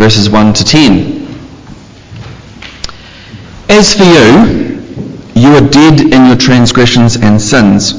[0.00, 1.28] verses 1 to 10.
[3.68, 4.80] As for you,
[5.34, 7.92] you are dead in your transgressions and sins,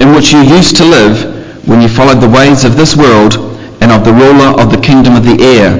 [0.00, 3.34] in which you used to live when you followed the ways of this world
[3.82, 5.76] and of the ruler of the kingdom of the air,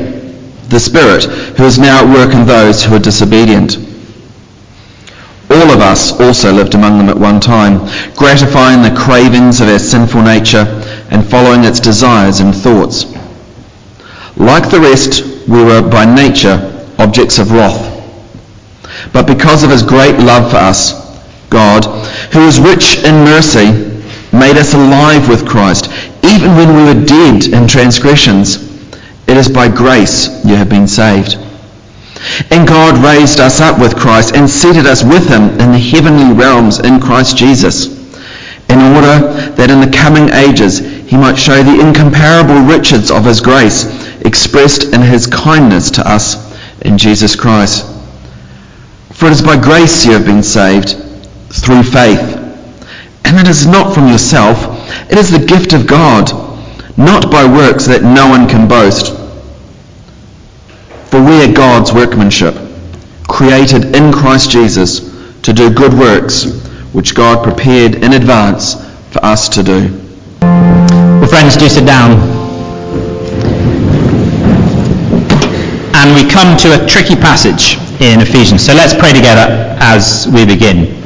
[0.68, 1.24] the Spirit,
[1.56, 3.78] who is now at work in those who are disobedient.
[5.48, 7.78] All of us also lived among them at one time,
[8.14, 10.66] gratifying the cravings of our sinful nature
[11.10, 13.06] and following its desires and thoughts.
[14.36, 16.68] Like the rest, we were by nature
[16.98, 17.90] objects of wrath.
[19.12, 20.92] But because of his great love for us,
[21.50, 21.84] God,
[22.32, 23.92] who is rich in mercy,
[24.32, 25.90] made us alive with Christ,
[26.24, 28.70] even when we were dead in transgressions.
[29.26, 31.36] It is by grace you have been saved.
[32.50, 36.32] And God raised us up with Christ and seated us with him in the heavenly
[36.32, 37.86] realms in Christ Jesus,
[38.68, 43.40] in order that in the coming ages he might show the incomparable riches of his
[43.40, 43.84] grace
[44.24, 47.86] expressed in his kindness to us in Jesus Christ.
[49.12, 50.96] For it is by grace you have been saved,
[51.50, 52.38] through faith.
[53.24, 54.58] And it is not from yourself,
[55.10, 56.30] it is the gift of God,
[56.98, 59.14] not by works that no one can boast.
[61.10, 62.54] For we are God's workmanship,
[63.28, 65.00] created in Christ Jesus
[65.42, 66.44] to do good works,
[66.92, 68.74] which God prepared in advance
[69.10, 70.00] for us to do.
[70.40, 72.41] Well, friends, do sit down.
[76.02, 78.66] And we come to a tricky passage in Ephesians.
[78.66, 79.46] So let's pray together
[79.78, 81.00] as we begin.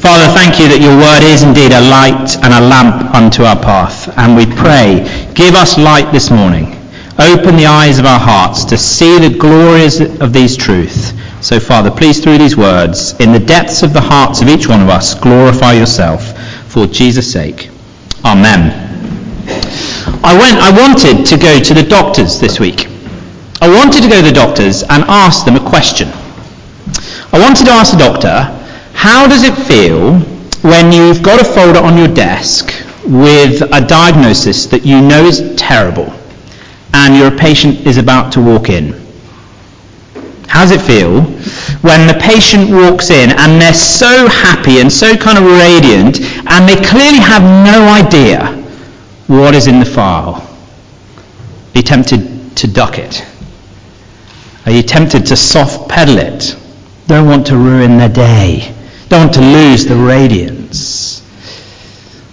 [0.00, 3.60] Father, thank you that your word is indeed a light and a lamp unto our
[3.60, 4.08] path.
[4.16, 6.72] And we pray, give us light this morning.
[7.18, 11.12] Open the eyes of our hearts to see the glories of these truths.
[11.44, 14.80] So, Father, please, through these words, in the depths of the hearts of each one
[14.80, 16.32] of us, glorify yourself
[16.66, 17.68] for Jesus' sake.
[18.24, 18.72] Amen.
[20.24, 22.88] I went, I wanted to go to the doctors this week.
[23.62, 26.08] I wanted to go to the doctors and ask them a question.
[27.32, 28.42] I wanted to ask the doctor,
[28.92, 30.18] how does it feel
[30.68, 32.72] when you've got a folder on your desk
[33.06, 36.12] with a diagnosis that you know is terrible
[36.92, 38.94] and your patient is about to walk in?
[40.48, 41.22] How does it feel
[41.82, 46.20] when the patient walks in and they're so happy and so kind of radiant
[46.50, 48.44] and they clearly have no idea
[49.28, 50.42] what is in the file?
[51.72, 53.24] Be tempted to duck it.
[54.66, 56.56] Are you tempted to soft pedal it?
[57.08, 58.72] Don't want to ruin their day.
[59.08, 61.20] Don't want to lose the radiance.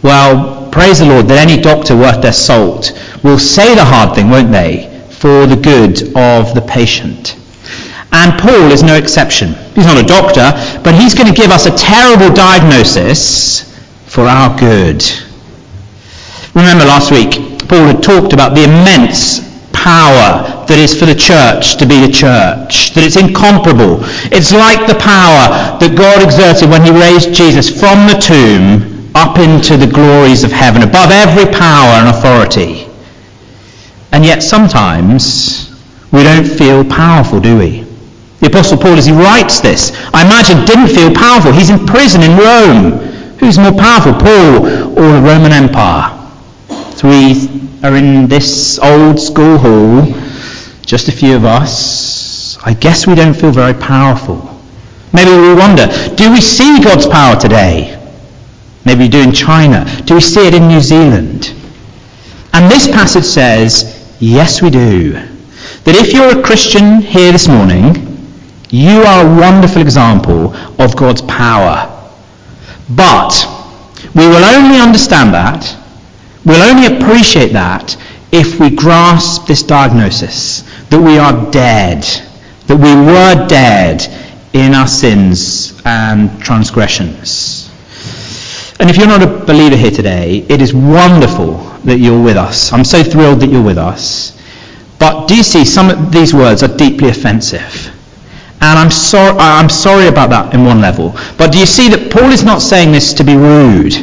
[0.04, 4.30] Well, praise the Lord that any doctor worth their salt will say the hard thing,
[4.30, 7.36] won't they, for the good of the patient.
[8.12, 9.54] And Paul is no exception.
[9.76, 10.52] He's not a doctor,
[10.84, 13.64] but he's going to give us a terrible diagnosis
[14.06, 15.04] for our good.
[16.56, 17.34] Remember last week,
[17.68, 19.42] Paul had talked about the immense
[19.74, 24.06] power that is for the church to be the church, that it's incomparable.
[24.30, 29.42] It's like the power that God exerted when he raised Jesus from the tomb up
[29.42, 32.86] into the glories of heaven, above every power and authority.
[34.14, 35.74] And yet sometimes
[36.14, 37.90] we don't feel powerful, do we?
[38.40, 41.52] The Apostle Paul, as he writes this, I imagine didn't feel powerful.
[41.52, 42.92] He's in prison in Rome.
[43.42, 46.14] Who's more powerful, Paul or the Roman Empire?
[46.94, 47.50] So we
[47.82, 50.29] are in this old school hall,
[50.90, 52.58] just a few of us.
[52.66, 54.60] I guess we don't feel very powerful.
[55.14, 55.86] Maybe we wonder,
[56.16, 57.96] do we see God's power today?
[58.86, 59.86] Maybe we do in China.
[60.06, 61.54] Do we see it in New Zealand?
[62.54, 65.12] And this passage says, yes we do.
[65.84, 68.18] That if you're a Christian here this morning,
[68.72, 71.86] you are a wonderful example of God's power.
[72.90, 73.46] But
[74.16, 75.78] we will only understand that
[76.46, 77.98] We'll only appreciate that
[78.32, 82.04] if we grasp this diagnosis that we are dead,
[82.68, 84.06] that we were dead
[84.54, 87.70] in our sins and transgressions.
[88.80, 92.72] And if you're not a believer here today, it is wonderful that you're with us.
[92.72, 94.36] I'm so thrilled that you're with us.
[95.00, 97.94] But do you see, some of these words are deeply offensive.
[98.62, 101.12] And I'm, so, I'm sorry about that in one level.
[101.38, 103.94] But do you see that Paul is not saying this to be rude?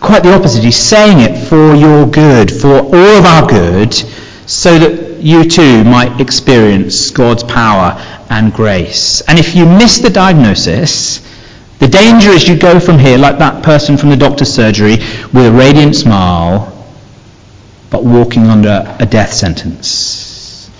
[0.00, 0.64] Quite the opposite.
[0.64, 5.84] He's saying it for your good, for all of our good, so that you too
[5.84, 7.96] might experience God's power
[8.30, 9.20] and grace.
[9.22, 11.20] And if you miss the diagnosis,
[11.78, 14.96] the danger is you go from here like that person from the doctor's surgery
[15.32, 16.72] with a radiant smile,
[17.90, 20.70] but walking under a death sentence.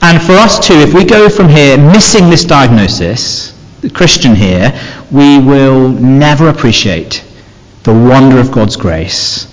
[0.00, 4.72] And for us too, if we go from here missing this diagnosis, the Christian here,
[5.10, 7.24] we will never appreciate
[7.82, 9.46] the wonder of God's grace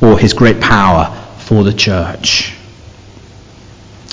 [0.00, 1.06] or his great power
[1.38, 2.55] for the church.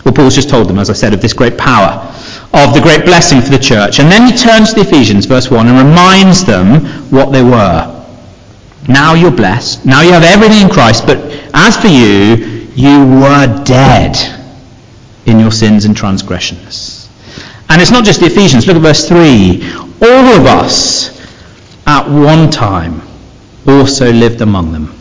[0.03, 2.13] Well, Paul's just told them, as I said, of this great power,
[2.53, 3.99] of the great blessing for the church.
[3.99, 7.89] And then he turns to the Ephesians, verse 1, and reminds them what they were.
[8.87, 9.85] Now you're blessed.
[9.85, 11.05] Now you have everything in Christ.
[11.07, 11.17] But
[11.53, 14.17] as for you, you were dead
[15.25, 17.09] in your sins and transgressions.
[17.69, 18.67] And it's not just the Ephesians.
[18.67, 19.73] Look at verse 3.
[20.01, 21.13] All of us
[21.87, 23.01] at one time
[23.65, 24.93] also lived among them.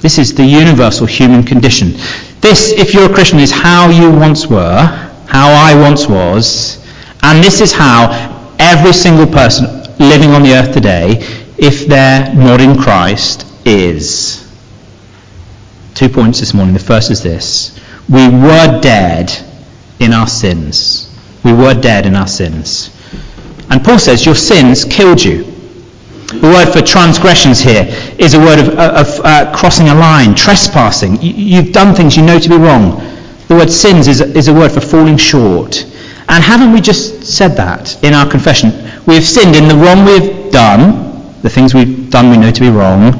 [0.00, 1.94] This is the universal human condition.
[2.46, 4.86] This, if you're a Christian, is how you once were,
[5.26, 6.78] how I once was,
[7.24, 9.64] and this is how every single person
[9.98, 11.16] living on the earth today,
[11.58, 14.48] if they're not in Christ, is.
[15.96, 16.72] Two points this morning.
[16.72, 17.80] The first is this.
[18.08, 19.32] We were dead
[19.98, 21.12] in our sins.
[21.42, 22.96] We were dead in our sins.
[23.70, 25.42] And Paul says, Your sins killed you.
[26.28, 27.86] The word for transgressions here
[28.18, 31.20] is a word of, of uh, crossing a line, trespassing.
[31.20, 32.98] You, have done things you know to be wrong.
[33.48, 35.84] The word sins is, is a word for falling short.
[36.28, 38.70] And haven't we just said that in our confession?
[39.06, 42.60] We have sinned in the wrong we've done, the things we've done we know to
[42.60, 43.14] be wrong,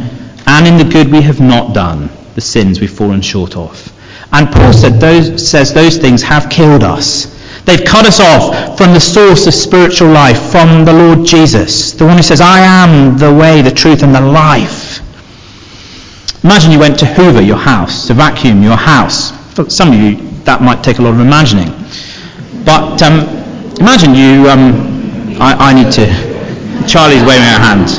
[0.46, 3.92] and in the good we have not done, the sins we've fallen short of.
[4.32, 7.32] And Paul said those, says those things have killed us.
[7.64, 12.06] They've cut us off from the source of spiritual life, from the Lord Jesus, the
[12.06, 14.75] one who says, I am the way, the truth, and the life.
[16.46, 19.32] Imagine you went to hoover your house, to vacuum your house.
[19.52, 20.14] For some of you,
[20.46, 21.75] that might take a lot of imagining.
[22.62, 23.26] But um,
[23.82, 24.70] imagine you, um,
[25.43, 26.06] I, I, need to,
[26.87, 27.98] Charlie's waving her hands,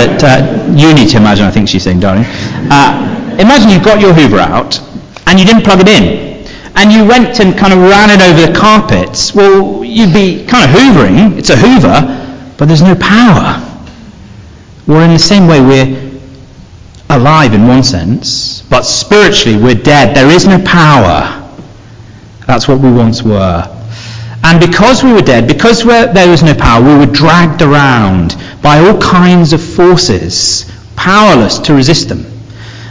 [0.00, 2.24] that uh, you need to imagine, I think she's saying, darling.
[2.72, 4.80] Uh, imagine you got your hoover out
[5.28, 6.48] and you didn't plug it in
[6.80, 10.64] and you went and kind of ran it over the carpets, well, you'd be kind
[10.64, 11.36] of hoovering.
[11.36, 13.60] It's a hoover, but there's no power.
[14.88, 16.11] Well, in the same way, we're
[17.16, 20.16] alive in one sense, but spiritually we're dead.
[20.16, 21.38] There is no power.
[22.46, 23.68] That's what we once were.
[24.44, 28.78] And because we were dead, because there was no power, we were dragged around by
[28.78, 32.26] all kinds of forces, powerless to resist them.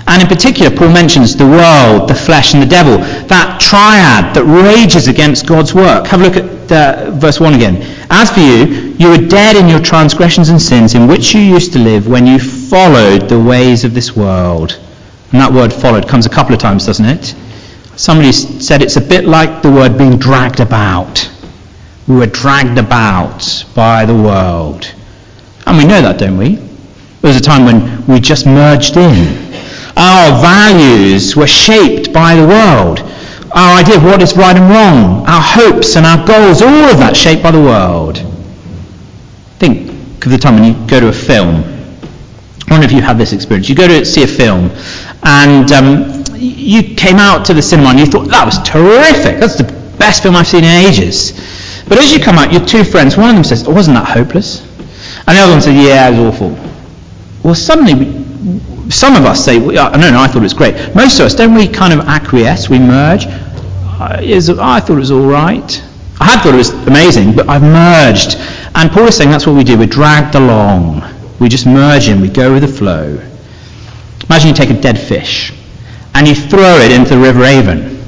[0.07, 2.97] And in particular, Paul mentions the world, the flesh, and the devil,
[3.27, 6.07] that triad that rages against God's work.
[6.07, 7.90] Have a look at uh, verse 1 again.
[8.11, 11.73] As for you, you were dead in your transgressions and sins in which you used
[11.73, 14.77] to live when you followed the ways of this world.
[15.31, 17.33] And that word followed comes a couple of times, doesn't it?
[17.95, 21.31] Somebody said it's a bit like the word being dragged about.
[22.07, 24.93] We were dragged about by the world.
[25.65, 26.55] And we know that, don't we?
[26.55, 29.51] There was a time when we just merged in
[29.97, 32.99] our values were shaped by the world.
[33.53, 36.98] Our idea of what is right and wrong, our hopes and our goals, all of
[37.00, 38.18] that shaped by the world.
[39.59, 39.92] Think
[40.25, 41.63] of the time when you go to a film.
[42.68, 43.68] I wonder if you had this experience.
[43.68, 44.71] You go to see a film
[45.24, 49.39] and um, you came out to the cinema and you thought, that was terrific.
[49.39, 49.65] That's the
[49.97, 51.33] best film I've seen in ages.
[51.89, 54.07] But as you come out, your two friends, one of them says, oh, wasn't that
[54.07, 54.62] hopeless?
[55.27, 56.57] And the other one says, yeah, it was awful.
[57.44, 58.21] Well, suddenly
[58.89, 60.95] some of us say, no, no, I thought it was great.
[60.95, 62.69] Most of us, don't we kind of acquiesce?
[62.69, 63.25] We merge.
[64.01, 65.83] Uh, is, I thought it was all right.
[66.19, 68.36] I had thought it was amazing, but I've merged.
[68.74, 69.77] And Paul is saying that's what we do.
[69.77, 71.03] We're dragged along.
[71.39, 72.19] We just merge in.
[72.19, 73.21] We go with the flow.
[74.27, 75.53] Imagine you take a dead fish
[76.15, 78.01] and you throw it into the River Avon.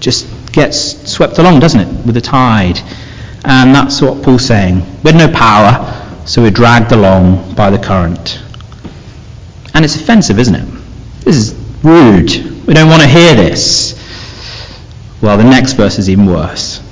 [0.00, 2.78] Just gets swept along, doesn't it, with the tide.
[3.44, 4.76] And that's what Paul's saying.
[5.02, 8.42] We had no power, so we're dragged along by the current.
[9.74, 10.80] And it's offensive, isn't it?
[11.20, 12.30] This is rude.
[12.66, 13.93] We don't want to hear this.
[15.24, 16.82] Well, the next verse is even worse.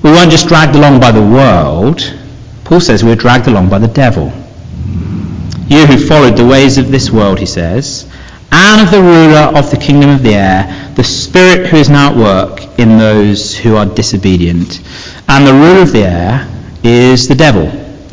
[0.00, 2.00] We weren't just dragged along by the world.
[2.62, 4.26] Paul says we were dragged along by the devil.
[5.66, 8.08] You who followed the ways of this world, he says,
[8.52, 12.12] and of the ruler of the kingdom of the air, the spirit who is now
[12.12, 14.80] at work in those who are disobedient.
[15.28, 16.48] And the ruler of the air
[16.84, 17.66] is the devil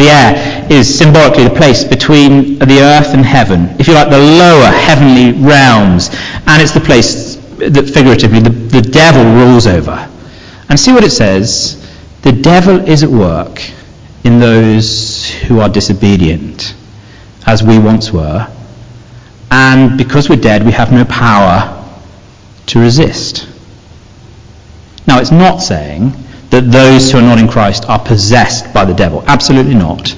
[0.04, 4.18] the air is symbolically the place between the earth and heaven, if you like, the
[4.18, 6.10] lower heavenly realms,
[6.48, 7.23] and it's the place
[7.58, 10.10] that figuratively the, the devil rules over.
[10.70, 11.80] And see what it says
[12.22, 13.62] the devil is at work
[14.24, 16.74] in those who are disobedient,
[17.46, 18.48] as we once were,
[19.52, 21.84] and because we're dead, we have no power
[22.68, 23.48] to resist.
[25.06, 26.14] Now, it's not saying
[26.50, 29.24] that those who are not in Christ are possessed by the devil.
[29.28, 30.16] Absolutely not.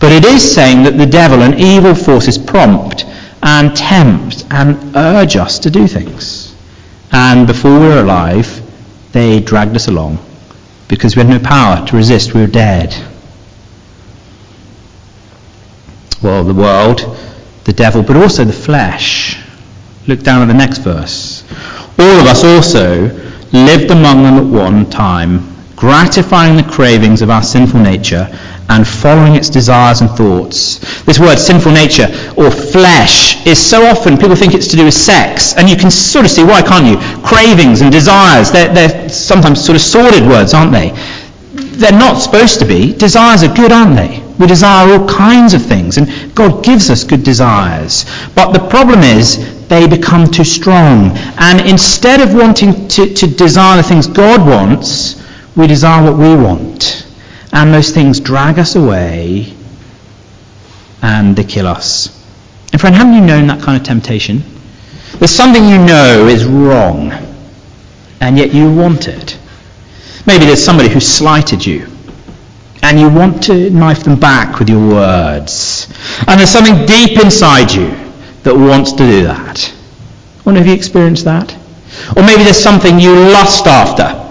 [0.00, 3.04] But it is saying that the devil and evil forces prompt
[3.42, 6.41] and tempt and urge us to do things.
[7.12, 8.60] And before we were alive,
[9.12, 10.18] they dragged us along
[10.88, 12.34] because we had no power to resist.
[12.34, 12.92] We were dead.
[16.22, 17.00] Well, the world,
[17.64, 19.42] the devil, but also the flesh.
[20.06, 21.44] Look down at the next verse.
[21.98, 23.08] All of us also
[23.52, 28.28] lived among them at one time, gratifying the cravings of our sinful nature
[28.68, 30.78] and following its desires and thoughts.
[31.04, 34.94] This word sinful nature or flesh is so often people think it's to do with
[34.94, 36.96] sex, and you can sort of see why, can't you?
[37.22, 40.90] Cravings and desires, they're, they're sometimes sort of sordid words, aren't they?
[41.52, 42.92] They're not supposed to be.
[42.92, 44.22] Desires are good, aren't they?
[44.38, 48.04] We desire all kinds of things, and God gives us good desires.
[48.34, 51.10] But the problem is they become too strong.
[51.38, 55.22] And instead of wanting to, to desire the things God wants,
[55.56, 57.01] we desire what we want.
[57.52, 59.54] And those things drag us away
[61.02, 62.18] and they kill us.
[62.72, 64.42] And friend, haven't you known that kind of temptation?
[65.18, 67.12] There's something you know is wrong,
[68.20, 69.38] and yet you want it.
[70.26, 71.86] Maybe there's somebody who slighted you,
[72.82, 75.92] and you want to knife them back with your words.
[76.26, 77.90] And there's something deep inside you
[78.44, 79.72] that wants to do that.
[80.38, 81.52] I wonder if you experienced that?
[82.16, 84.21] Or maybe there's something you lust after,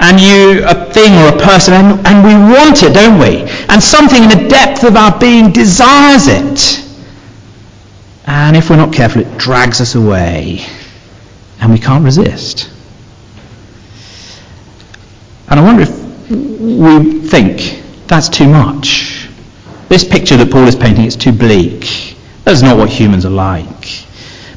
[0.00, 3.42] and you, a thing or a person, and, and we want it, don't we?
[3.68, 6.86] And something in the depth of our being desires it.
[8.26, 10.64] And if we're not careful, it drags us away,
[11.60, 12.70] and we can't resist.
[15.48, 16.30] And I wonder if
[16.60, 19.28] we think that's too much.
[19.88, 22.16] This picture that Paul is painting is too bleak.
[22.44, 24.06] That's not what humans are like.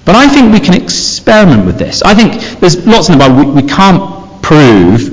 [0.05, 2.01] But I think we can experiment with this.
[2.01, 5.12] I think there's lots in the Bible we, we can't prove,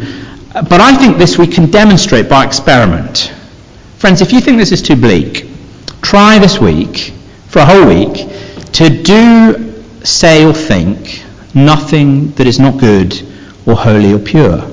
[0.53, 3.33] but I think this we can demonstrate by experiment.
[3.99, 5.47] Friends, if you think this is too bleak,
[6.03, 7.13] try this week,
[7.49, 8.27] for a whole week,
[8.73, 13.15] to do, say, or think nothing that is not good
[13.67, 14.71] or holy or pure.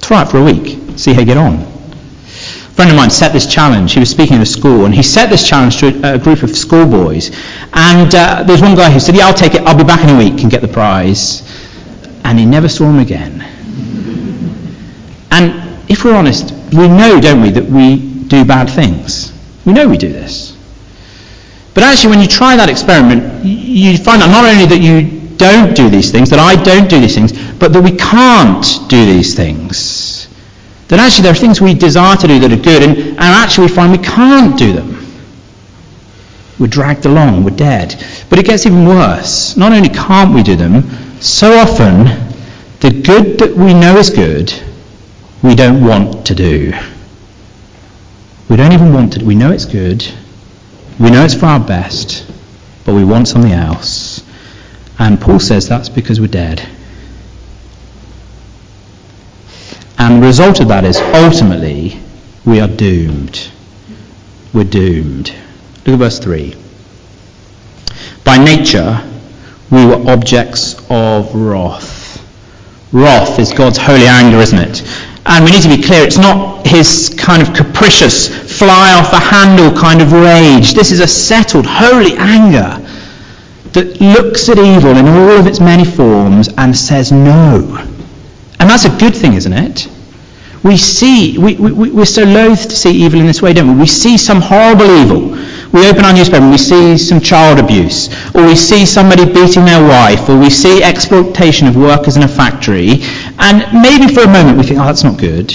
[0.00, 0.98] Try it for a week.
[0.98, 1.54] See how you get on.
[1.54, 3.92] A friend of mine set this challenge.
[3.94, 6.42] He was speaking at a school, and he set this challenge to a, a group
[6.42, 7.30] of schoolboys.
[7.72, 9.62] And uh, there was one guy who said, "Yeah, I'll take it.
[9.62, 11.42] I'll be back in a week and get the prize."
[12.24, 13.59] And he never saw him again.
[15.30, 17.96] And if we're honest, we know, don't we, that we
[18.28, 19.32] do bad things.
[19.64, 20.56] We know we do this.
[21.74, 25.74] But actually, when you try that experiment, you find out not only that you don't
[25.74, 29.34] do these things, that I don't do these things, but that we can't do these
[29.34, 30.28] things.
[30.88, 33.68] That actually there are things we desire to do that are good, and, and actually
[33.68, 34.96] we find we can't do them.
[36.58, 37.94] We're dragged along, we're dead.
[38.28, 39.56] But it gets even worse.
[39.56, 40.82] Not only can't we do them,
[41.20, 42.04] so often
[42.80, 44.52] the good that we know is good,
[45.42, 46.72] we don't want to do.
[48.48, 49.24] We don't even want to.
[49.24, 50.06] We know it's good.
[50.98, 52.30] We know it's for our best,
[52.84, 54.22] but we want something else.
[54.98, 56.68] And Paul says that's because we're dead.
[59.98, 62.00] And the result of that is ultimately
[62.44, 63.50] we are doomed.
[64.52, 65.32] We're doomed.
[65.86, 66.54] Look at verse 3.
[68.24, 69.08] By nature,
[69.70, 72.00] we were objects of wrath.
[72.92, 74.82] Wrath is God's holy anger, isn't it?
[75.30, 79.20] And we need to be clear, it's not his kind of capricious, fly off the
[79.20, 80.74] handle kind of rage.
[80.74, 82.84] This is a settled, holy anger
[83.72, 87.78] that looks at evil in all of its many forms and says no.
[88.58, 89.88] And that's a good thing, isn't it?
[90.64, 93.82] We see, we, we, we're so loath to see evil in this way, don't we?
[93.82, 95.30] We see some horrible evil.
[95.72, 99.64] We open our newspaper and we see some child abuse, or we see somebody beating
[99.64, 102.98] their wife, or we see exploitation of workers in a factory,
[103.40, 105.54] and maybe for a moment we think, oh, that's not good.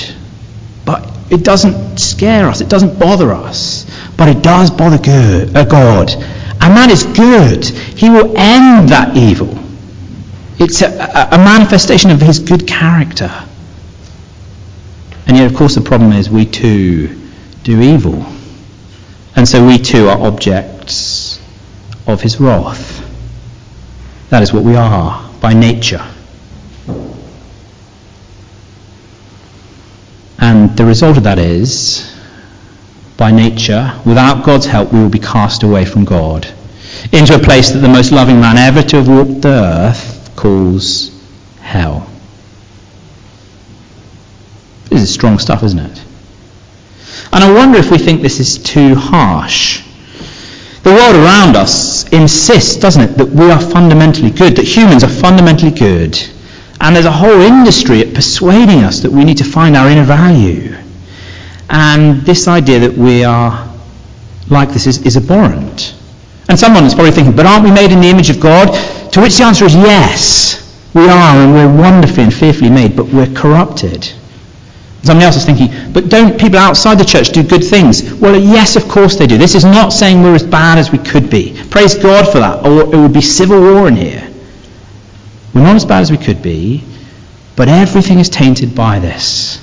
[0.86, 3.86] But it doesn't scare us, it doesn't bother us.
[4.18, 6.10] But it does bother good, uh, God.
[6.12, 7.66] And that is good.
[7.66, 9.54] He will end that evil.
[10.58, 13.30] It's a, a, a manifestation of his good character.
[15.28, 17.30] And yet, of course, the problem is we too
[17.64, 18.26] do evil.
[19.36, 21.40] And so we too are objects
[22.08, 23.02] of his wrath.
[24.30, 26.06] That is what we are by nature.
[30.46, 32.16] And the result of that is,
[33.18, 36.46] by nature, without God's help, we will be cast away from God
[37.12, 41.10] into a place that the most loving man ever to have walked the earth calls
[41.62, 42.08] hell.
[44.92, 46.04] This is strong stuff, isn't it?
[47.34, 49.84] And I wonder if we think this is too harsh.
[50.84, 55.10] The world around us insists, doesn't it, that we are fundamentally good, that humans are
[55.10, 56.16] fundamentally good.
[56.86, 60.04] And there's a whole industry at persuading us that we need to find our inner
[60.04, 60.76] value.
[61.68, 63.74] And this idea that we are
[64.52, 65.96] like this is, is abhorrent.
[66.48, 68.68] And someone is probably thinking, but aren't we made in the image of God?
[69.14, 70.62] To which the answer is yes,
[70.94, 74.04] we are, and we're wonderfully and fearfully made, but we're corrupted.
[75.02, 78.14] Somebody else is thinking, but don't people outside the church do good things?
[78.14, 79.40] Well, yes, of course they do.
[79.40, 81.60] This is not saying we're as bad as we could be.
[81.72, 84.25] Praise God for that, or it would be civil war in here.
[85.56, 86.84] We're not as bad as we could be,
[87.56, 89.62] But everything is tainted by this.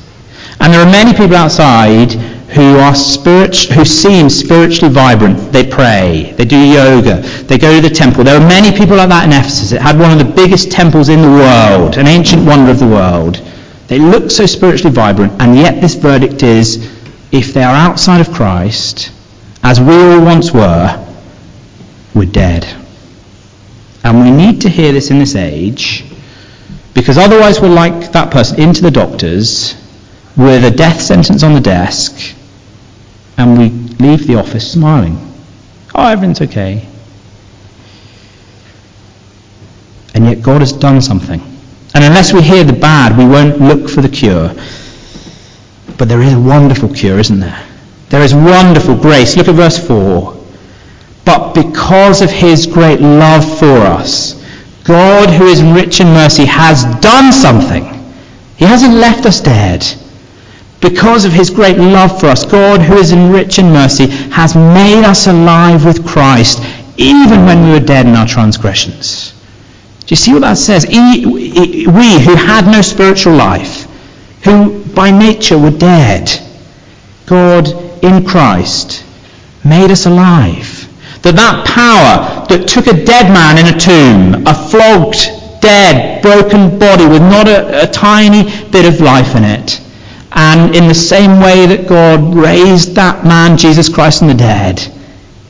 [0.61, 2.13] And there are many people outside
[2.53, 5.53] who are spirit, who seem spiritually vibrant.
[5.53, 8.25] They pray, they do yoga, they go to the temple.
[8.25, 9.73] There are many people like that in Ephesus.
[9.73, 12.87] It had one of the biggest temples in the world, an ancient wonder of the
[12.87, 13.37] world.
[13.89, 16.91] They look so spiritually vibrant, and yet this verdict is,
[17.31, 19.13] if they are outside of Christ,
[19.63, 21.07] as we all once were,
[22.15, 22.82] we're dead.
[24.05, 26.05] And we need to hear this in this age,
[26.95, 29.75] because otherwise we're like that person into the doctors
[30.37, 32.37] with a death sentence on the desk
[33.37, 33.71] and we
[34.05, 35.17] leave the office smiling.
[35.95, 36.87] Oh, everything's okay.
[40.15, 41.41] And yet God has done something.
[41.95, 44.49] And unless we hear the bad, we won't look for the cure.
[45.99, 47.67] But there is a wonderful cure, isn't there?
[48.09, 49.37] There is wonderful grace.
[49.37, 50.42] Look at verse 4.
[51.25, 54.35] But because of his great love for us,
[54.85, 57.85] God, who is rich in mercy, has done something.
[58.57, 59.85] He hasn't left us dead.
[60.81, 65.05] Because of his great love for us, God, who is rich in mercy, has made
[65.05, 66.61] us alive with Christ,
[66.97, 69.33] even when we were dead in our transgressions.
[70.01, 70.85] Do you see what that says?
[70.89, 73.87] We who had no spiritual life,
[74.43, 76.29] who by nature were dead,
[77.27, 77.69] God
[78.03, 79.05] in Christ
[79.65, 80.72] made us alive.
[81.23, 86.79] That that power that took a dead man in a tomb, a flogged, dead, broken
[86.79, 89.81] body with not a, a tiny bit of life in it,
[90.33, 94.81] and in the same way that God raised that man, Jesus Christ, from the dead,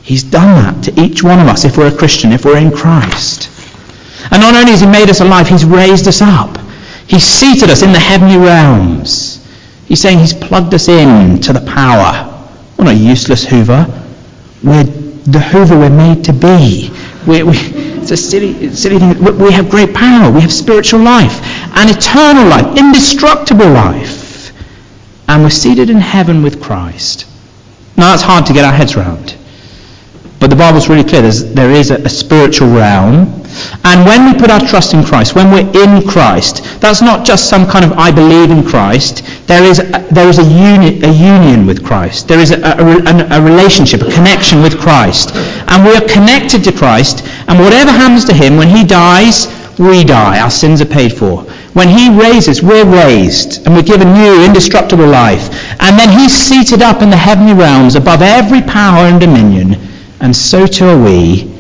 [0.03, 2.73] He's done that to each one of us if we're a Christian, if we're in
[2.73, 3.49] Christ.
[4.31, 6.59] And not only has He made us alive, He's raised us up.
[7.07, 9.39] He's seated us in the heavenly realms.
[9.87, 12.29] He's saying He's plugged us in to the power.
[12.77, 13.87] We're not useless Hoover.
[14.65, 14.85] We're
[15.25, 16.91] the Hoover we're made to be.
[17.27, 19.39] We, we, it's a silly, silly thing.
[19.39, 20.31] We have great power.
[20.31, 21.41] We have spiritual life
[21.77, 24.23] and eternal life, indestructible life
[25.33, 27.27] and we're seated in heaven with Christ.
[27.97, 29.35] Now that's hard to get our heads around.
[30.39, 31.23] But the Bible's really clear.
[31.23, 33.43] There's, there is a, a, spiritual realm.
[33.85, 37.49] And when we put our trust in Christ, when we're in Christ, that's not just
[37.49, 39.23] some kind of I believe in Christ.
[39.47, 42.29] There is a, there is a, uni, a union with Christ.
[42.29, 45.35] There is a, a, a relationship, a connection with Christ.
[45.35, 47.25] And we are connected to Christ.
[47.49, 50.41] And whatever happens to him, when he dies, we die.
[50.41, 51.45] Our sins are paid for.
[51.73, 55.49] When he raises, we're raised, and we're given new, indestructible life.
[55.81, 59.77] And then he's seated up in the heavenly realms above every power and dominion,
[60.21, 61.51] and so too are we.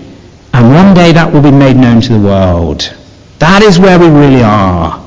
[0.52, 2.94] And one day that will be made known to the world.
[3.38, 5.01] That is where we really are,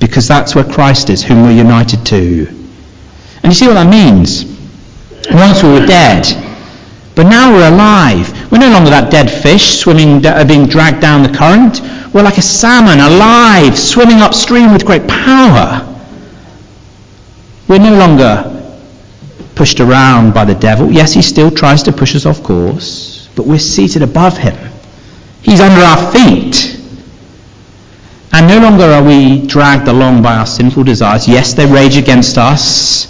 [0.00, 2.46] because that's where Christ is, whom we're united to.
[3.42, 4.44] And you see what that means?
[5.30, 6.26] Once we were dead,
[7.14, 8.52] but now we're alive.
[8.52, 11.80] We're no longer that dead fish swimming, uh, being dragged down the current.
[12.14, 15.84] We're like a salmon, alive, swimming upstream with great power.
[17.68, 18.54] We're no longer
[19.54, 20.90] pushed around by the devil.
[20.90, 24.56] Yes, he still tries to push us off course, but we're seated above him.
[25.42, 26.77] He's under our feet.
[28.32, 31.26] And no longer are we dragged along by our sinful desires.
[31.26, 33.06] Yes, they rage against us.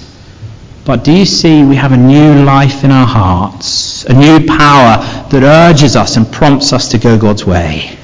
[0.85, 4.97] But do you see we have a new life in our hearts, a new power
[5.29, 7.99] that urges us and prompts us to go God's way?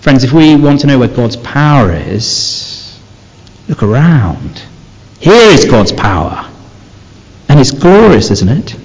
[0.00, 2.98] Friends, if we want to know where God's power is,
[3.68, 4.62] look around.
[5.20, 6.50] Here is God's power.
[7.48, 8.76] And it's glorious, isn't it?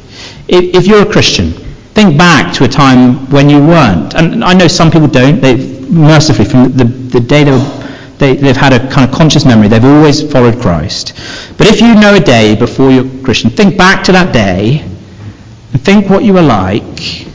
[0.48, 1.52] If you're a Christian,
[1.96, 4.14] think back to a time when you weren't.
[4.14, 5.40] And I know some people don't.
[5.40, 7.82] They've, mercifully, from the, the day they,
[8.18, 11.14] they, they've had a kind of conscious memory, they've always followed Christ.
[11.58, 15.82] But if you know a day before you're Christian, think back to that day and
[15.82, 17.26] think what you were like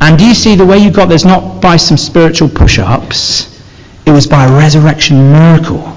[0.00, 3.60] and do you see the way you got there's not by some spiritual push-ups,
[4.06, 5.96] it was by a resurrection miracle.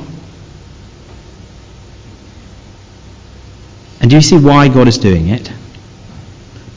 [4.01, 5.49] And do you see why God is doing it?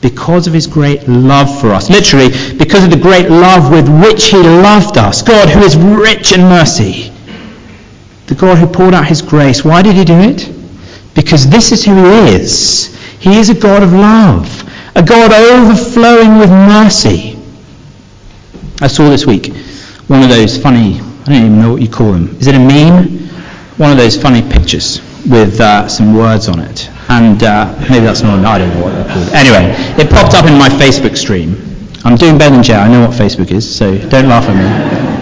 [0.00, 1.90] Because of his great love for us.
[1.90, 2.28] Literally,
[2.59, 5.22] because of the great love with which he loved us.
[5.22, 7.12] God who is rich in mercy.
[8.26, 9.64] The God who poured out his grace.
[9.64, 10.52] Why did he do it?
[11.14, 12.94] Because this is who he is.
[13.20, 17.37] He is a God of love a God overflowing with mercy.
[18.80, 19.54] I saw this week
[20.09, 22.35] one of those funny, I don't even know what you call them.
[22.38, 23.18] Is it a meme?
[23.76, 26.88] One of those funny pictures with uh, some words on it.
[27.09, 29.29] And uh, maybe that's not, I don't know what they're called.
[29.33, 31.55] Anyway, it popped up in my Facebook stream.
[32.05, 35.16] I'm doing better than Joe, I know what Facebook is, so don't laugh at me.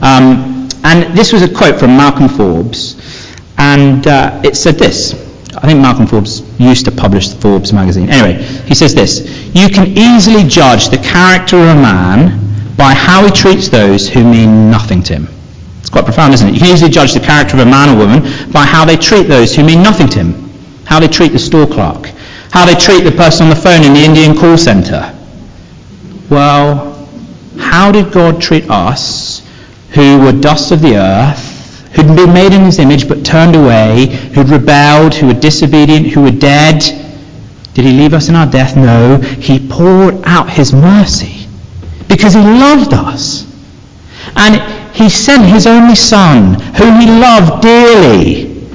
[0.00, 2.96] Um, and this was a quote from Malcolm Forbes,
[3.58, 5.12] and uh, it said this
[5.56, 8.08] I think Malcolm Forbes used to publish the Forbes magazine.
[8.10, 9.20] Anyway, he says this
[9.54, 14.22] You can easily judge the character of a man by how he treats those who
[14.22, 15.28] mean nothing to him.
[15.88, 16.52] It's quite profound, isn't it?
[16.52, 18.20] You can easily judge the character of a man or woman
[18.52, 20.50] by how they treat those who mean nothing to him,
[20.84, 22.12] how they treat the store clerk,
[22.50, 25.18] how they treat the person on the phone in the Indian call centre.
[26.28, 27.08] Well,
[27.58, 29.40] how did God treat us
[29.92, 34.08] who were dust of the earth, who'd been made in his image but turned away,
[34.34, 36.82] who'd rebelled, who were disobedient, who were dead?
[37.72, 38.76] Did he leave us in our death?
[38.76, 39.16] No.
[39.16, 41.46] He poured out his mercy
[42.08, 43.46] because he loved us.
[44.36, 48.66] And he sent his only son, whom he loved dearly,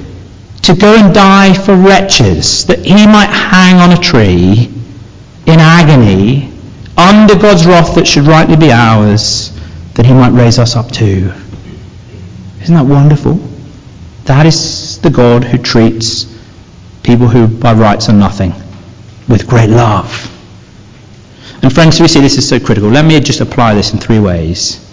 [0.62, 4.72] to go and die for wretches, that he might hang on a tree
[5.46, 6.50] in agony
[6.96, 9.52] under God's wrath that should rightly be ours,
[9.96, 11.30] that he might raise us up too.
[12.62, 13.34] Isn't that wonderful?
[14.24, 16.24] That is the God who treats
[17.02, 18.54] people who by rights are nothing
[19.28, 20.30] with great love.
[21.62, 22.88] And friends, we see this is so critical.
[22.88, 24.83] Let me just apply this in three ways.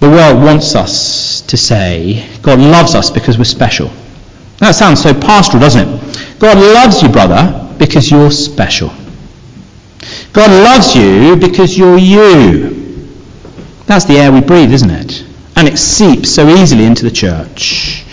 [0.00, 3.90] The world wants us to say, God loves us because we're special.
[4.58, 6.38] That sounds so pastoral, doesn't it?
[6.38, 8.92] God loves you, brother, because you're special.
[10.32, 12.78] God loves you because you're you.
[13.86, 15.24] That's the air we breathe, isn't it?
[15.56, 18.04] And it seeps so easily into the church.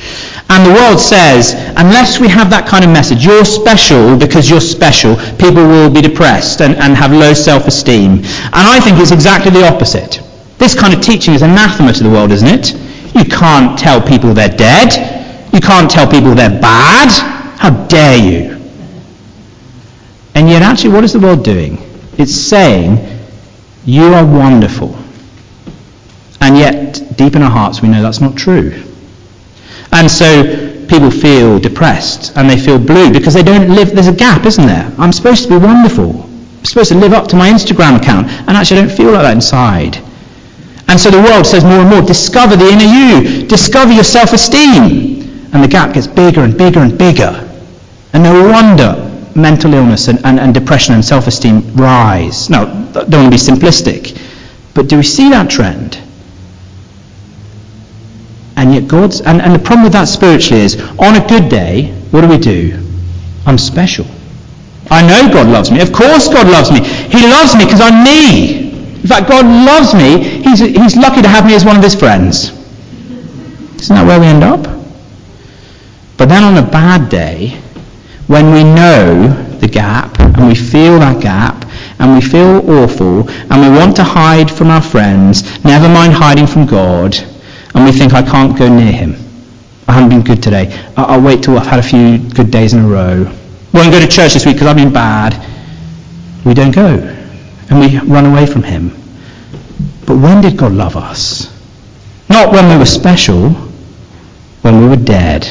[0.50, 4.62] And the world says, unless we have that kind of message, you're special because you're
[4.62, 8.12] special, people will be depressed and, and have low self-esteem.
[8.12, 10.25] And I think it's exactly the opposite.
[10.66, 12.74] This kind of teaching is anathema to the world, isn't it?
[13.14, 15.54] You can't tell people they're dead.
[15.54, 17.12] You can't tell people they're bad.
[17.60, 18.60] How dare you?
[20.34, 21.78] And yet, actually, what is the world doing?
[22.18, 22.98] It's saying,
[23.86, 24.98] you are wonderful.
[26.42, 28.72] And yet, deep in our hearts, we know that's not true.
[29.92, 34.16] And so people feel depressed and they feel blue because they don't live, there's a
[34.16, 34.92] gap, isn't there?
[34.98, 36.24] I'm supposed to be wonderful.
[36.24, 38.30] I'm supposed to live up to my Instagram account.
[38.48, 40.02] And actually, I don't feel like that inside.
[40.88, 45.24] And so the world says more and more, discover the inner you, discover your self-esteem.
[45.54, 47.42] And the gap gets bigger and bigger and bigger.
[48.14, 49.02] And no wonder
[49.36, 52.50] mental illness and, and, and depression and self-esteem rise.
[52.50, 54.18] Now, don't want to be simplistic,
[54.74, 56.02] but do we see that trend?
[58.56, 61.92] And yet God's, and, and the problem with that spiritually is, on a good day,
[62.12, 62.82] what do we do?
[63.46, 64.06] I'm special.
[64.90, 65.82] I know God loves me.
[65.82, 66.80] Of course God loves me.
[66.80, 68.65] He loves me because I'm me.
[69.06, 70.18] In fact, God loves me.
[70.42, 72.50] He's, he's lucky to have me as one of his friends.
[73.80, 74.64] Isn't that where we end up?
[76.18, 77.50] But then on a bad day,
[78.26, 79.28] when we know
[79.60, 84.04] the gap and we feel that gap and we feel awful and we want to
[84.04, 87.16] hide from our friends, never mind hiding from God,
[87.76, 89.18] and we think I can't go near him.
[89.88, 90.84] I haven't been good today.
[90.98, 93.32] I'll wait till I've had a few good days in a row.
[93.72, 95.38] Won't go to church this week because I've been bad.
[96.44, 97.15] We don't go.
[97.70, 98.90] And we run away from him.
[100.06, 101.52] But when did God love us?
[102.30, 103.50] Not when we were special,
[104.62, 105.46] when we were dead.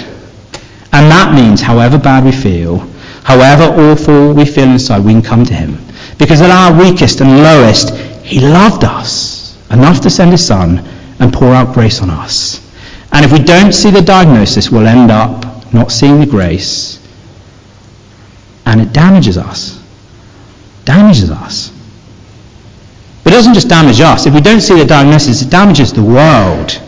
[0.92, 2.78] And that means however bad we feel,
[3.24, 5.78] however awful we feel inside, we can come to him.
[6.18, 7.90] Because at our weakest and lowest,
[8.24, 10.78] he loved us enough to send his son
[11.18, 12.60] and pour out grace on us.
[13.12, 17.00] And if we don't see the diagnosis, we'll end up not seeing the grace.
[18.66, 19.82] And it damages us.
[20.84, 21.73] Damages us.
[23.24, 24.26] But it doesn't just damage us.
[24.26, 26.78] If we don't see the diagnosis, it damages the world.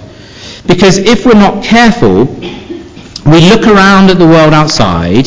[0.67, 2.27] Because if we're not careful,
[3.27, 5.27] we look around at the world outside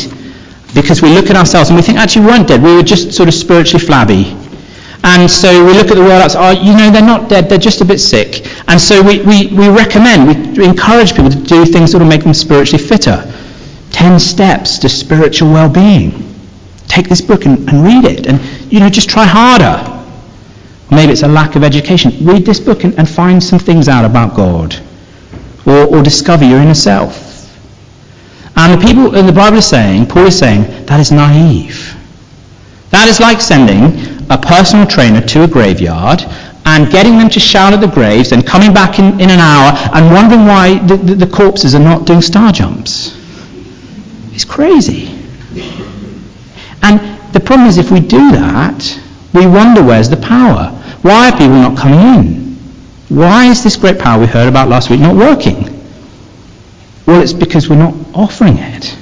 [0.74, 2.62] because we look at ourselves and we think, actually, we weren't dead.
[2.62, 4.38] We were just sort of spiritually flabby.
[5.04, 7.58] And so we look at the world outside, oh, you know, they're not dead, they're
[7.58, 8.46] just a bit sick.
[8.68, 12.24] And so we, we, we recommend, we encourage people to do things that will make
[12.24, 13.34] them spiritually fitter.
[13.92, 16.36] Ten steps to spiritual well-being.
[16.88, 18.28] Take this book and, and read it.
[18.28, 18.42] And,
[18.72, 19.99] you know, just try harder.
[20.92, 22.12] Maybe it's a lack of education.
[22.26, 24.76] Read this book and, and find some things out about God.
[25.66, 27.28] Or, or discover your inner self.
[28.56, 31.96] And the people in the Bible is saying, Paul is saying, that is naive.
[32.90, 36.24] That is like sending a personal trainer to a graveyard
[36.66, 39.74] and getting them to shout at the graves and coming back in, in an hour
[39.94, 43.16] and wondering why the, the, the corpses are not doing star jumps.
[44.34, 45.08] It's crazy.
[46.82, 47.00] And
[47.34, 49.00] the problem is if we do that,
[49.34, 50.76] we wonder where's the power.
[51.02, 52.50] Why are people not coming in?
[53.10, 55.64] Why is this great power we heard about last week not working?
[57.06, 58.96] Well, it's because we're not offering it.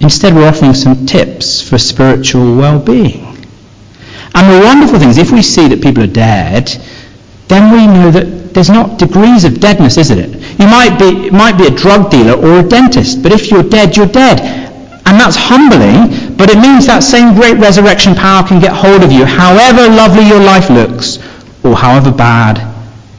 [0.00, 3.24] Instead, we're offering some tips for spiritual well-being.
[4.34, 6.68] And the wonderful thing is, if we see that people are dead,
[7.48, 10.60] then we know that there's not degrees of deadness, isn't it?
[10.60, 13.96] You might be, might be a drug dealer or a dentist, but if you're dead,
[13.96, 14.40] you're dead.
[15.06, 19.12] And that's humbling, but it means that same great resurrection power can get hold of
[19.12, 21.18] you, however lovely your life looks,
[21.64, 22.58] or however bad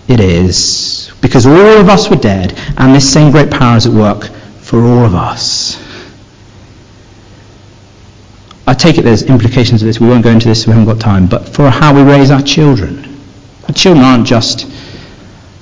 [0.07, 1.11] it is.
[1.21, 4.25] because all of us were dead, and this same great power is at work
[4.61, 5.81] for all of us.
[8.67, 9.99] I take it there's implications of this.
[9.99, 11.27] We won't go into this, we haven't got time.
[11.27, 13.17] But for how we raise our children.
[13.67, 14.67] Our children aren't just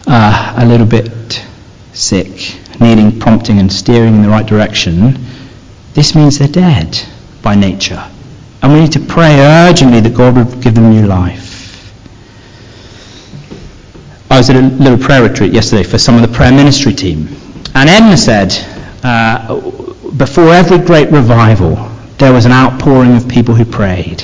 [0.07, 1.45] uh, a little bit
[1.93, 5.17] sick, needing prompting and steering in the right direction.
[5.93, 7.01] This means they're dead
[7.43, 8.03] by nature.
[8.63, 11.51] And we need to pray urgently that God would give them new life.
[14.31, 17.27] I was at a little prayer retreat yesterday for some of the prayer ministry team.
[17.75, 18.51] And Edna said,
[19.03, 19.59] uh,
[20.17, 21.75] before every great revival,
[22.17, 24.23] there was an outpouring of people who prayed.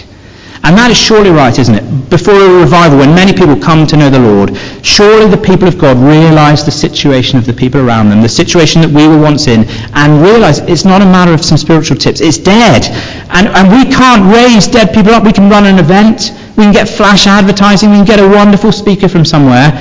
[0.63, 2.09] And that is surely right, isn't it?
[2.09, 5.77] Before a revival, when many people come to know the Lord, surely the people of
[5.77, 9.47] God realize the situation of the people around them, the situation that we were once
[9.47, 9.63] in,
[9.95, 12.19] and realize it's not a matter of some spiritual tips.
[12.19, 12.85] It's dead.
[13.31, 15.23] And, and we can't raise dead people up.
[15.23, 16.33] We can run an event.
[16.57, 17.91] We can get flash advertising.
[17.91, 19.71] We can get a wonderful speaker from somewhere.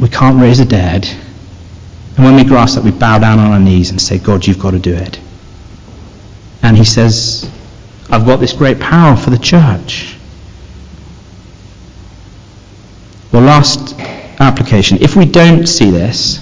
[0.00, 1.06] We can't raise the dead.
[2.16, 4.58] And when we grasp that, we bow down on our knees and say, God, you've
[4.58, 5.20] got to do it.
[6.62, 7.50] And he says,
[8.10, 10.11] I've got this great power for the church.
[13.32, 13.94] Well, last
[14.40, 14.98] application.
[15.00, 16.38] If we don't see this,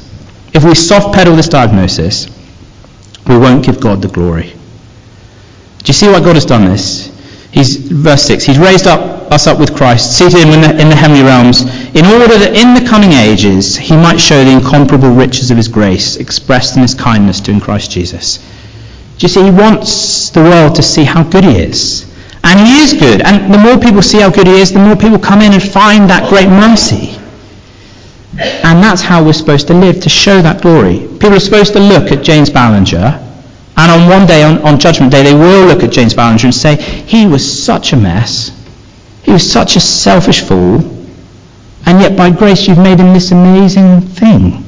[0.53, 2.29] if we soft pedal this diagnosis,
[3.27, 4.51] we won't give God the glory.
[4.51, 7.07] Do you see why God has done this?
[7.53, 10.89] He's, verse 6, He's raised up us up with Christ, seated him in the, in
[10.89, 11.63] the heavenly realms,
[11.95, 15.69] in order that in the coming ages he might show the incomparable riches of his
[15.69, 18.39] grace expressed in his kindness to in Christ Jesus.
[19.19, 22.00] Do you see, he wants the world to see how good he is.
[22.43, 23.23] And he is good.
[23.23, 25.63] And the more people see how good he is, the more people come in and
[25.63, 27.17] find that great mercy.
[28.65, 31.01] And that's how we're supposed to live, to show that glory.
[31.01, 33.27] People are supposed to look at James Ballinger,
[33.81, 36.55] and on one day, on, on Judgment Day, they will look at James Ballinger and
[36.55, 38.51] say, he was such a mess.
[39.23, 40.81] He was such a selfish fool.
[41.87, 44.63] And yet by grace you've made him this amazing thing.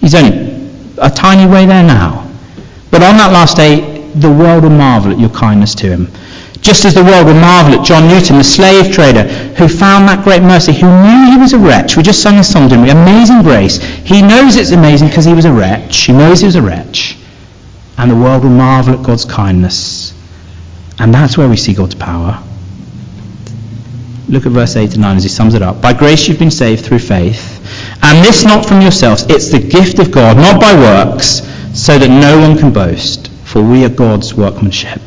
[0.00, 2.30] He's only a tiny way there now.
[2.90, 6.08] But on that last day, the world will marvel at your kindness to him.
[6.64, 10.24] Just as the world will marvel at John Newton, the slave trader, who found that
[10.24, 11.94] great mercy, who knew he was a wretch.
[11.94, 12.90] We just sung a song, didn't we?
[12.90, 13.76] Amazing grace.
[13.76, 15.94] He knows it's amazing because he was a wretch.
[16.04, 17.18] He knows he was a wretch.
[17.98, 20.14] And the world will marvel at God's kindness.
[20.98, 22.42] And that's where we see God's power.
[24.30, 25.82] Look at verse 8 and 9 as he sums it up.
[25.82, 27.60] By grace you've been saved through faith.
[28.02, 29.26] And this not from yourselves.
[29.28, 31.42] It's the gift of God, not by works,
[31.78, 33.28] so that no one can boast.
[33.44, 35.02] For we are God's workmanship.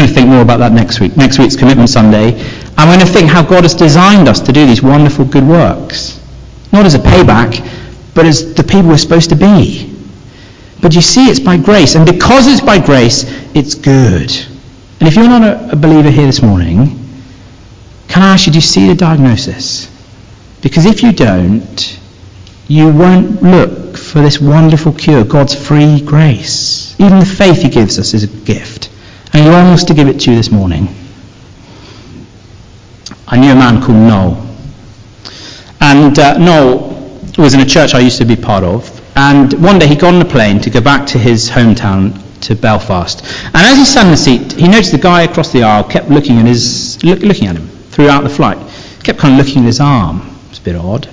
[0.00, 1.14] Going to think more about that next week.
[1.18, 2.32] Next week's Commitment Sunday.
[2.78, 6.18] I'm going to think how God has designed us to do these wonderful good works.
[6.72, 7.60] Not as a payback,
[8.14, 9.94] but as the people we're supposed to be.
[10.80, 11.96] But you see, it's by grace.
[11.96, 14.32] And because it's by grace, it's good.
[15.00, 16.98] And if you're not a, a believer here this morning,
[18.08, 19.86] can I ask you, do you see the diagnosis?
[20.62, 22.00] Because if you don't,
[22.68, 26.98] you won't look for this wonderful cure, God's free grace.
[26.98, 28.69] Even the faith he gives us is a gift.
[29.40, 30.86] He longs to give it to you this morning.
[33.26, 34.46] I knew a man called Noel.
[35.80, 36.90] And uh, Noel
[37.38, 38.84] was in a church I used to be part of.
[39.16, 42.54] And one day he got on a plane to go back to his hometown to
[42.54, 43.24] Belfast.
[43.46, 46.10] And as he sat in the seat, he noticed the guy across the aisle kept
[46.10, 48.58] looking at his look, looking at him throughout the flight.
[48.58, 50.36] He Kept kind of looking at his arm.
[50.50, 51.08] It's a bit odd.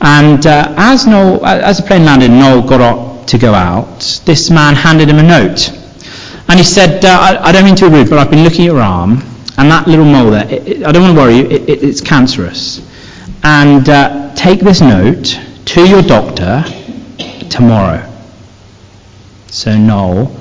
[0.00, 4.22] And uh, as Noel, as the plane landed, Noel got up to go out.
[4.24, 5.80] This man handed him a note.
[6.48, 8.66] And he said, uh, I, I, don't mean to be rude, but I've been looking
[8.66, 9.22] at your arm,
[9.56, 12.00] and that little mole there, it, it, I don't want to worry you, it, it's
[12.00, 12.80] cancerous.
[13.42, 16.64] And uh, take this note to your doctor
[17.48, 18.10] tomorrow.
[19.48, 20.34] So Noel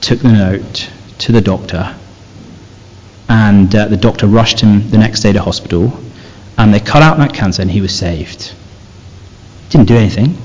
[0.00, 1.94] took the note to the doctor,
[3.28, 5.98] and uh, the doctor rushed him the next day to hospital,
[6.58, 8.54] and they cut out that cancer, and he was saved.
[9.70, 10.36] Didn't do anything.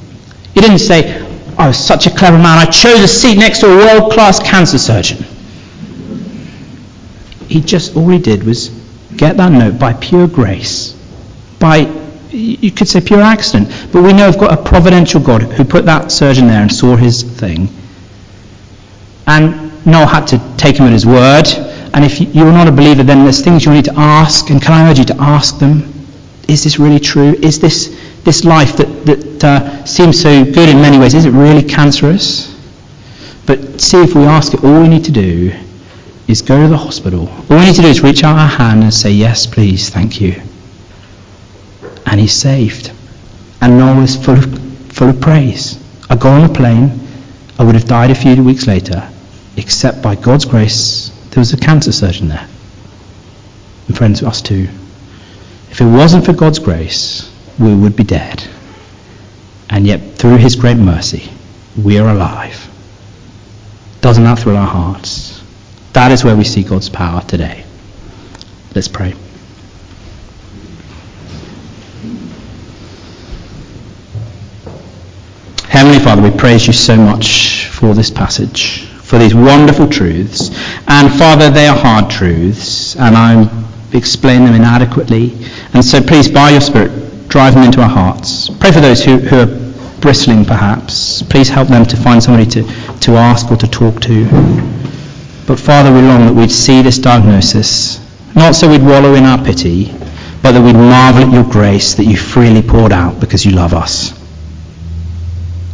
[0.54, 1.23] He didn't say,
[1.58, 2.58] I was such a clever man.
[2.58, 5.24] I chose a seat next to a world-class cancer surgeon.
[7.48, 8.70] He just, all he did was
[9.16, 10.94] get that note by pure grace.
[11.60, 11.92] By,
[12.30, 13.70] you could say pure accident.
[13.92, 16.96] But we know we've got a providential God who put that surgeon there and saw
[16.96, 17.68] his thing.
[19.28, 21.48] And Noel had to take him at his word.
[21.94, 24.50] And if you're not a believer, then there's things you need to ask.
[24.50, 25.94] And can I urge you to ask them?
[26.48, 27.34] Is this really true?
[27.34, 27.93] Is this
[28.24, 32.50] this life that, that uh, seems so good in many ways, is it really cancerous?
[33.46, 35.54] But see, if we ask it, all we need to do
[36.28, 37.28] is go to the hospital.
[37.28, 40.22] All we need to do is reach out our hand and say, yes, please, thank
[40.22, 40.42] you.
[42.06, 42.92] And he's saved.
[43.62, 45.82] And Noel is full of, full of praise.
[46.10, 47.00] I got on a plane.
[47.60, 49.10] I would have died a few weeks later,
[49.58, 52.48] except by God's grace, there was a cancer surgeon there.
[53.88, 54.70] And friends, us too.
[55.70, 58.44] If it wasn't for God's grace, we would be dead.
[59.70, 61.32] And yet, through his great mercy,
[61.82, 62.70] we are alive.
[64.02, 65.44] Doesn't that thrill our hearts?
[65.94, 67.64] That is where we see God's power today.
[68.76, 69.14] Let's pray.
[75.68, 80.50] Heavenly Father, we praise you so much for this passage, for these wonderful truths.
[80.88, 83.50] And Father, they are hard truths, and I
[83.92, 85.34] explain them inadequately.
[85.74, 87.03] And so please, by your Spirit,
[87.34, 88.48] drive them into our hearts.
[88.60, 91.24] Pray for those who, who are bristling, perhaps.
[91.24, 92.62] Please help them to find somebody to,
[93.00, 94.26] to ask or to talk to.
[95.48, 98.00] But Father, we long that we'd see this diagnosis,
[98.36, 99.86] not so we'd wallow in our pity,
[100.44, 103.74] but that we'd marvel at your grace that you freely poured out because you love
[103.74, 104.12] us.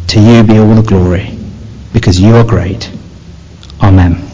[0.07, 1.37] To you be all the glory,
[1.91, 2.89] because you are great.
[3.83, 4.28] Amen.